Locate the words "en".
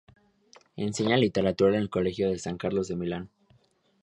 1.75-1.81